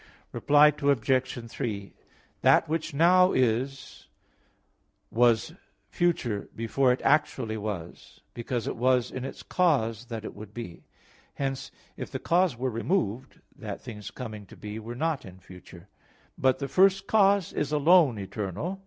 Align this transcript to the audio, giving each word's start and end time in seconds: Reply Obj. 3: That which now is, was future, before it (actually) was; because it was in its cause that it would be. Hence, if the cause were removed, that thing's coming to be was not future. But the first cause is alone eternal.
Reply 0.31 0.73
Obj. 0.81 1.47
3: 1.47 1.93
That 2.41 2.67
which 2.67 2.91
now 2.91 3.33
is, 3.33 4.07
was 5.11 5.53
future, 5.89 6.49
before 6.55 6.91
it 6.91 7.03
(actually) 7.03 7.55
was; 7.57 8.19
because 8.33 8.65
it 8.65 8.77
was 8.77 9.11
in 9.11 9.23
its 9.23 9.43
cause 9.43 10.05
that 10.05 10.25
it 10.25 10.33
would 10.33 10.55
be. 10.55 10.85
Hence, 11.35 11.69
if 11.97 12.09
the 12.09 12.17
cause 12.17 12.57
were 12.57 12.71
removed, 12.71 13.41
that 13.55 13.79
thing's 13.79 14.09
coming 14.09 14.47
to 14.47 14.55
be 14.57 14.79
was 14.79 14.97
not 14.97 15.23
future. 15.39 15.87
But 16.35 16.57
the 16.57 16.67
first 16.67 17.05
cause 17.05 17.53
is 17.53 17.71
alone 17.71 18.17
eternal. 18.17 18.79